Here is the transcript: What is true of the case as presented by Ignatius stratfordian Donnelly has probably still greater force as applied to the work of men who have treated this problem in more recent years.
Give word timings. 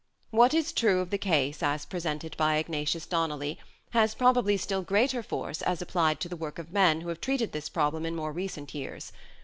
What 0.31 0.55
is 0.55 0.73
true 0.73 0.99
of 1.01 1.11
the 1.11 1.19
case 1.19 1.61
as 1.61 1.85
presented 1.85 2.35
by 2.35 2.55
Ignatius 2.57 3.05
stratfordian 3.05 3.09
Donnelly 3.11 3.59
has 3.91 4.15
probably 4.15 4.57
still 4.57 4.81
greater 4.81 5.21
force 5.21 5.61
as 5.61 5.79
applied 5.79 6.19
to 6.21 6.27
the 6.27 6.35
work 6.35 6.57
of 6.57 6.73
men 6.73 7.01
who 7.01 7.09
have 7.09 7.21
treated 7.21 7.51
this 7.51 7.69
problem 7.69 8.03
in 8.07 8.15
more 8.15 8.31
recent 8.31 8.73
years. 8.73 9.11